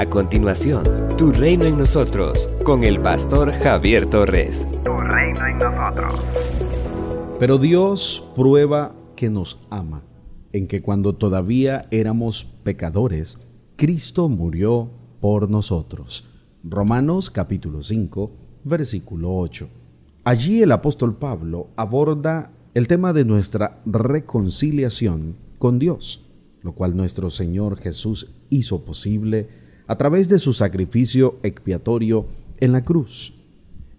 A 0.00 0.06
continuación, 0.06 0.82
Tu 1.18 1.30
reino 1.30 1.66
en 1.66 1.76
nosotros, 1.76 2.48
con 2.64 2.84
el 2.84 3.00
pastor 3.00 3.52
Javier 3.52 4.06
Torres. 4.06 4.66
Tu 4.82 4.90
reino 4.98 5.46
en 5.46 5.58
nosotros. 5.58 6.18
Pero 7.38 7.58
Dios 7.58 8.24
prueba 8.34 8.94
que 9.14 9.28
nos 9.28 9.58
ama, 9.68 10.00
en 10.54 10.68
que 10.68 10.80
cuando 10.80 11.16
todavía 11.16 11.86
éramos 11.90 12.44
pecadores, 12.44 13.36
Cristo 13.76 14.30
murió 14.30 14.88
por 15.20 15.50
nosotros. 15.50 16.26
Romanos 16.64 17.28
capítulo 17.28 17.82
5, 17.82 18.30
versículo 18.64 19.36
8. 19.36 19.68
Allí 20.24 20.62
el 20.62 20.72
apóstol 20.72 21.16
Pablo 21.16 21.68
aborda 21.76 22.52
el 22.72 22.88
tema 22.88 23.12
de 23.12 23.26
nuestra 23.26 23.82
reconciliación 23.84 25.36
con 25.58 25.78
Dios, 25.78 26.24
lo 26.62 26.72
cual 26.72 26.96
nuestro 26.96 27.28
Señor 27.28 27.76
Jesús 27.76 28.32
hizo 28.48 28.82
posible 28.82 29.59
a 29.90 29.96
través 29.96 30.28
de 30.28 30.38
su 30.38 30.52
sacrificio 30.52 31.40
expiatorio 31.42 32.26
en 32.60 32.70
la 32.70 32.84
cruz. 32.84 33.34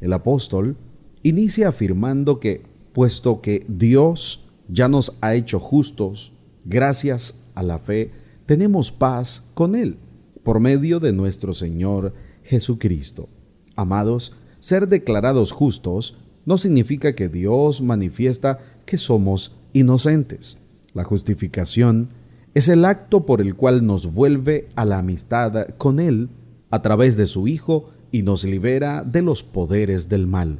El 0.00 0.12
apóstol 0.12 0.76
inicia 1.24 1.66
afirmando 1.66 2.38
que, 2.38 2.62
puesto 2.92 3.40
que 3.40 3.66
Dios 3.66 4.48
ya 4.68 4.86
nos 4.86 5.18
ha 5.20 5.34
hecho 5.34 5.58
justos, 5.58 6.32
gracias 6.64 7.42
a 7.56 7.64
la 7.64 7.80
fe, 7.80 8.12
tenemos 8.46 8.92
paz 8.92 9.50
con 9.54 9.74
Él, 9.74 9.96
por 10.44 10.60
medio 10.60 11.00
de 11.00 11.12
nuestro 11.12 11.54
Señor 11.54 12.14
Jesucristo. 12.44 13.28
Amados, 13.74 14.36
ser 14.60 14.86
declarados 14.86 15.50
justos 15.50 16.16
no 16.46 16.56
significa 16.56 17.16
que 17.16 17.28
Dios 17.28 17.82
manifiesta 17.82 18.60
que 18.86 18.96
somos 18.96 19.56
inocentes. 19.72 20.60
La 20.94 21.02
justificación 21.02 22.10
es 22.54 22.68
el 22.68 22.84
acto 22.84 23.26
por 23.26 23.40
el 23.40 23.54
cual 23.54 23.86
nos 23.86 24.12
vuelve 24.12 24.68
a 24.74 24.84
la 24.84 24.98
amistad 24.98 25.68
con 25.78 26.00
Él 26.00 26.28
a 26.70 26.82
través 26.82 27.16
de 27.16 27.26
su 27.26 27.46
Hijo 27.46 27.90
y 28.10 28.22
nos 28.22 28.44
libera 28.44 29.04
de 29.04 29.22
los 29.22 29.42
poderes 29.42 30.08
del 30.08 30.26
mal. 30.26 30.58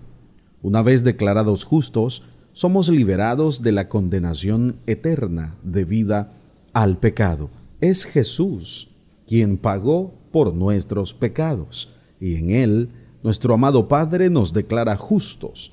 Una 0.62 0.82
vez 0.82 1.02
declarados 1.02 1.64
justos, 1.64 2.22
somos 2.52 2.88
liberados 2.88 3.62
de 3.62 3.72
la 3.72 3.88
condenación 3.88 4.76
eterna 4.86 5.56
debida 5.62 6.32
al 6.72 6.98
pecado. 6.98 7.50
Es 7.80 8.04
Jesús 8.04 8.88
quien 9.26 9.58
pagó 9.58 10.12
por 10.32 10.54
nuestros 10.54 11.14
pecados, 11.14 11.92
y 12.20 12.36
en 12.36 12.50
Él 12.50 12.88
nuestro 13.22 13.54
amado 13.54 13.88
Padre 13.88 14.30
nos 14.30 14.52
declara 14.52 14.96
justos. 14.96 15.72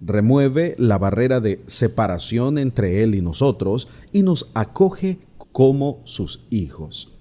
Remueve 0.00 0.74
la 0.78 0.96
barrera 0.98 1.40
de 1.40 1.62
separación 1.66 2.58
entre 2.58 3.02
Él 3.02 3.14
y 3.14 3.22
nosotros 3.22 3.88
y 4.12 4.22
nos 4.22 4.50
acoge 4.54 5.18
como 5.58 6.02
sus 6.04 6.46
hijos. 6.50 7.18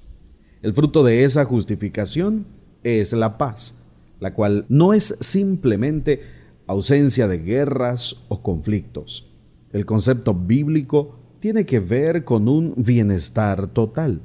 El 0.62 0.76
fruto 0.76 1.04
de 1.04 1.24
esa 1.24 1.44
justificación 1.44 2.46
es 2.84 3.12
la 3.14 3.36
paz, 3.40 3.80
la 4.20 4.36
cual 4.36 4.68
no 4.70 4.94
es 4.94 5.18
simplemente 5.22 6.22
ausencia 6.68 7.28
de 7.28 7.40
guerras 7.40 8.18
o 8.28 8.44
conflictos. 8.44 9.34
El 9.74 9.88
concepto 9.88 10.36
bíblico 10.36 11.18
tiene 11.40 11.66
que 11.66 11.80
ver 11.80 12.26
con 12.26 12.48
un 12.48 12.76
bienestar 12.78 13.66
total. 13.70 14.22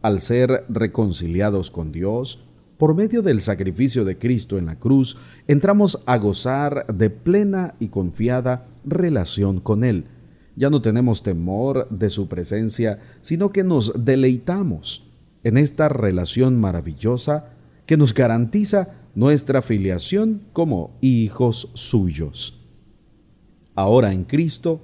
Al 0.00 0.20
ser 0.20 0.64
reconciliados 0.68 1.72
con 1.72 1.90
Dios, 1.90 2.38
por 2.78 2.94
medio 2.94 3.20
del 3.20 3.40
sacrificio 3.40 4.04
de 4.04 4.16
Cristo 4.16 4.58
en 4.58 4.66
la 4.66 4.78
cruz, 4.78 5.16
entramos 5.48 6.04
a 6.06 6.18
gozar 6.18 6.86
de 6.86 7.10
plena 7.10 7.74
y 7.80 7.88
confiada 7.88 8.64
relación 8.84 9.58
con 9.58 9.82
Él. 9.82 10.04
Ya 10.56 10.70
no 10.70 10.82
tenemos 10.82 11.22
temor 11.22 11.86
de 11.90 12.10
su 12.10 12.28
presencia, 12.28 12.98
sino 13.20 13.52
que 13.52 13.62
nos 13.62 14.04
deleitamos 14.04 15.06
en 15.44 15.58
esta 15.58 15.88
relación 15.88 16.58
maravillosa 16.58 17.50
que 17.84 17.96
nos 17.96 18.14
garantiza 18.14 18.88
nuestra 19.14 19.62
filiación 19.62 20.42
como 20.52 20.96
hijos 21.00 21.70
suyos. 21.74 22.60
Ahora 23.74 24.12
en 24.12 24.24
Cristo, 24.24 24.80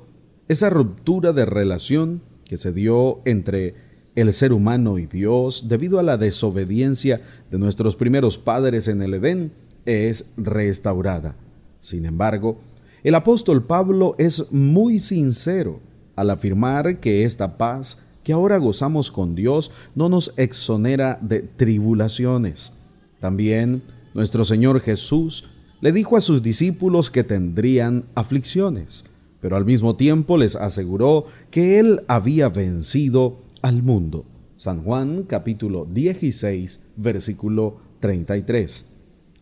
esa 0.49 0.71
ruptura 0.71 1.32
de 1.32 1.47
relación 1.47 2.22
que 2.44 2.56
se 2.56 2.72
dio 2.72 3.22
entre 3.25 3.75
el 4.15 4.32
ser 4.34 4.53
humano 4.53 4.99
y 4.99 5.06
Dios 5.06 5.69
debido 5.69 5.99
a 5.99 6.03
la 6.03 6.19
desobediencia 6.19 7.22
de 7.50 7.59
nuestros 7.59 7.97
primeros 7.97 8.37
padres 8.37 8.88
en 8.88 9.03
el 9.03 9.15
Edén 9.15 9.53
es 9.87 10.27
restaurada. 10.37 11.34
Sin 11.81 12.05
embargo, 12.05 12.61
el 13.04 13.14
apóstol 13.14 13.64
Pablo 13.64 14.14
es 14.18 14.52
muy 14.52 14.98
sincero 14.98 15.80
al 16.14 16.30
afirmar 16.30 17.00
que 17.00 17.24
esta 17.24 17.58
paz 17.58 17.98
que 18.22 18.32
ahora 18.32 18.58
gozamos 18.58 19.10
con 19.10 19.34
Dios 19.34 19.72
no 19.94 20.08
nos 20.08 20.32
exonera 20.36 21.18
de 21.20 21.40
tribulaciones. 21.40 22.72
También 23.20 23.82
nuestro 24.14 24.44
Señor 24.44 24.80
Jesús 24.80 25.48
le 25.80 25.90
dijo 25.90 26.16
a 26.16 26.20
sus 26.20 26.42
discípulos 26.42 27.10
que 27.10 27.24
tendrían 27.24 28.04
aflicciones, 28.14 29.04
pero 29.40 29.56
al 29.56 29.64
mismo 29.64 29.96
tiempo 29.96 30.36
les 30.36 30.54
aseguró 30.54 31.26
que 31.50 31.80
Él 31.80 32.02
había 32.06 32.48
vencido 32.48 33.38
al 33.62 33.82
mundo. 33.82 34.24
San 34.56 34.84
Juan 34.84 35.24
capítulo 35.24 35.86
16 35.90 36.80
versículo 36.96 37.78
33. 37.98 38.91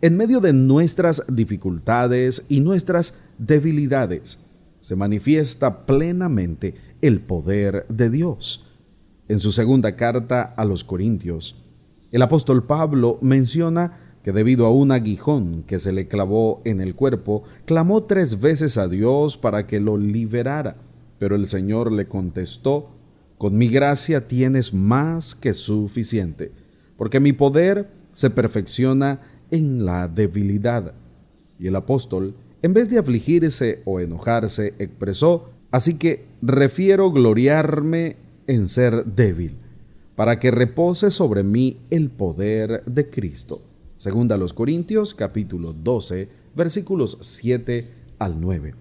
En 0.03 0.17
medio 0.17 0.41
de 0.41 0.55
nuestras 0.55 1.23
dificultades 1.31 2.47
y 2.49 2.61
nuestras 2.61 3.15
debilidades, 3.37 4.39
se 4.81 4.97
manifiesta 4.97 5.85
plenamente 5.85 6.75
el 7.03 7.21
poder 7.21 7.85
de 7.91 8.09
Dios. 8.09 8.67
En 9.29 9.41
su 9.41 9.53
segunda 9.53 9.97
carta 9.97 10.55
a 10.57 10.65
los 10.65 10.85
Corintios, 10.85 11.63
el 12.13 12.23
apóstol 12.23 12.65
Pablo 12.65 13.19
menciona 13.21 13.99
que 14.25 14.33
debido 14.33 14.65
a 14.65 14.71
un 14.71 14.91
aguijón 14.91 15.65
que 15.67 15.79
se 15.79 15.93
le 15.93 16.09
clavó 16.09 16.63
en 16.65 16.81
el 16.81 16.95
cuerpo, 16.95 17.43
clamó 17.67 18.05
tres 18.05 18.41
veces 18.41 18.79
a 18.79 18.89
Dios 18.89 19.37
para 19.37 19.67
que 19.67 19.81
lo 19.81 19.99
liberara, 19.99 20.77
pero 21.19 21.37
el 21.37 21.45
Señor 21.45 21.93
le 21.93 22.09
contestó, 22.09 22.89
con 23.37 23.59
mi 23.59 23.69
gracia 23.69 24.27
tienes 24.29 24.73
más 24.73 25.35
que 25.35 25.53
suficiente, 25.53 26.53
porque 26.97 27.21
mi 27.21 27.35
poder 27.35 27.91
se 28.13 28.31
perfecciona 28.31 29.21
en 29.51 29.85
la 29.85 30.09
debilidad. 30.09 30.95
Y 31.59 31.67
el 31.67 31.77
apóstol, 31.77 32.35
en 32.63 32.73
vez 32.73 32.89
de 32.89 32.99
afligirse 32.99 33.83
o 33.85 34.01
enojarse, 34.01 34.75
expresó, 34.79 35.51
así 35.71 35.99
que 35.99 36.27
refiero 36.43 37.11
gloriarme 37.11 38.17
en 38.47 38.69
ser 38.69 39.05
débil, 39.05 39.57
para 40.17 40.39
que 40.39 40.51
repose 40.51 41.11
sobre 41.11 41.43
mí 41.43 41.79
el 41.91 42.11
poder 42.11 42.83
de 42.85 43.09
Cristo. 43.11 43.63
Segunda 43.97 44.37
los 44.37 44.55
Corintios 44.55 45.15
capítulo 45.15 45.73
12 45.75 46.29
versículos 46.55 47.19
7 47.21 47.91
al 48.19 48.41
9. 48.41 48.75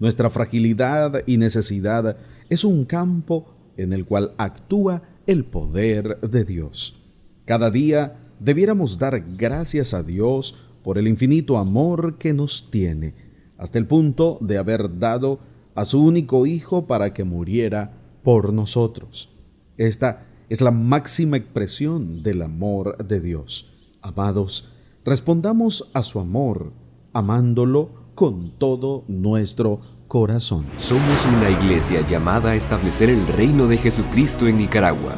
Nuestra 0.00 0.30
fragilidad 0.30 1.22
y 1.26 1.38
necesidad 1.38 2.16
es 2.48 2.64
un 2.64 2.84
campo 2.84 3.46
en 3.76 3.92
el 3.92 4.04
cual 4.04 4.32
actúa 4.38 5.02
el 5.26 5.44
poder 5.44 6.20
de 6.20 6.44
Dios. 6.44 7.00
Cada 7.44 7.70
día 7.70 8.16
debiéramos 8.40 8.98
dar 8.98 9.22
gracias 9.36 9.94
a 9.94 10.02
Dios 10.02 10.56
por 10.82 10.98
el 10.98 11.08
infinito 11.08 11.58
amor 11.58 12.18
que 12.18 12.32
nos 12.32 12.70
tiene, 12.70 13.14
hasta 13.56 13.78
el 13.78 13.86
punto 13.86 14.38
de 14.40 14.58
haber 14.58 14.98
dado 14.98 15.40
a 15.74 15.84
su 15.84 16.02
único 16.02 16.46
Hijo 16.46 16.86
para 16.86 17.12
que 17.12 17.24
muriera 17.24 17.92
por 18.22 18.52
nosotros. 18.52 19.30
Esta 19.76 20.26
es 20.48 20.60
la 20.60 20.70
máxima 20.70 21.36
expresión 21.36 22.22
del 22.22 22.42
amor 22.42 22.96
de 23.06 23.20
Dios. 23.20 23.72
Amados, 24.00 24.72
respondamos 25.04 25.90
a 25.94 26.02
su 26.02 26.20
amor, 26.20 26.72
amándolo 27.12 27.90
con 28.14 28.52
todo 28.58 29.04
nuestro 29.08 29.80
corazón. 30.08 30.64
Somos 30.78 31.26
una 31.26 31.50
iglesia 31.50 32.06
llamada 32.06 32.50
a 32.50 32.54
establecer 32.56 33.10
el 33.10 33.26
reino 33.26 33.66
de 33.66 33.76
Jesucristo 33.76 34.46
en 34.48 34.56
Nicaragua. 34.56 35.16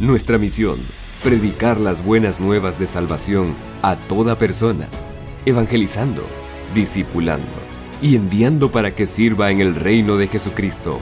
Nuestra 0.00 0.38
misión, 0.38 0.78
predicar 1.22 1.78
las 1.78 2.04
buenas 2.04 2.40
nuevas 2.40 2.78
de 2.78 2.86
salvación 2.86 3.54
a 3.82 3.96
toda 3.96 4.36
persona, 4.36 4.88
evangelizando, 5.46 6.22
discipulando 6.74 7.46
y 8.00 8.16
enviando 8.16 8.72
para 8.72 8.94
que 8.94 9.06
sirva 9.06 9.50
en 9.50 9.60
el 9.60 9.76
reino 9.76 10.16
de 10.16 10.26
Jesucristo. 10.26 10.98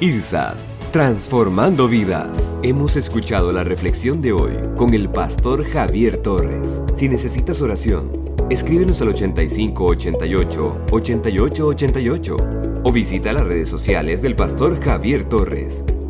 IRSAD, 0.00 0.56
transformando 0.92 1.88
vidas. 1.88 2.58
Hemos 2.62 2.96
escuchado 2.96 3.50
la 3.50 3.64
reflexión 3.64 4.20
de 4.20 4.32
hoy 4.32 4.52
con 4.76 4.92
el 4.92 5.08
pastor 5.08 5.64
Javier 5.64 6.18
Torres. 6.18 6.82
Si 6.94 7.08
necesitas 7.08 7.62
oración, 7.62 8.10
escríbenos 8.50 9.00
al 9.00 9.08
8588 9.08 10.84
8888 10.90 12.36
o 12.84 12.92
visita 12.92 13.32
las 13.32 13.46
redes 13.46 13.70
sociales 13.70 14.20
del 14.20 14.36
pastor 14.36 14.82
Javier 14.82 15.24
Torres, 15.24 15.84